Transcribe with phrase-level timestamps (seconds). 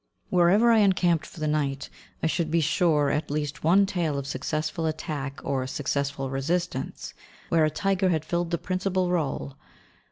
[0.31, 1.87] Wherever I encamped for the night,
[2.23, 7.13] I should be sure of at least one tale of successful attack or successful resistance,
[7.49, 9.53] where a tiger had filled the principal rôle.